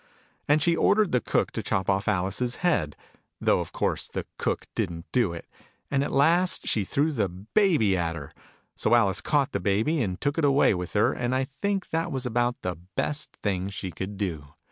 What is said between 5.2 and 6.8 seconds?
it: and at last